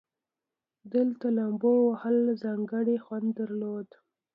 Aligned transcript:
دلته 0.93 1.25
لومبو 1.37 1.73
وهل 1.87 2.17
ځانګړى 2.43 2.95
خوند 3.05 3.27
درلودو. 3.39 3.97